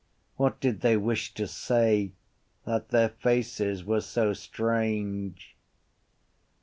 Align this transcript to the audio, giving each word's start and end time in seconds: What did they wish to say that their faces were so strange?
What 0.35 0.59
did 0.59 0.81
they 0.81 0.97
wish 0.97 1.31
to 1.35 1.45
say 1.45 2.13
that 2.65 2.89
their 2.89 3.09
faces 3.09 3.83
were 3.85 4.01
so 4.01 4.33
strange? 4.33 5.55